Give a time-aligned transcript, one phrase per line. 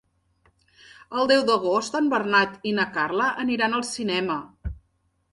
[1.17, 4.39] El deu d'agost en Bernat i na Carla aniran al cinema.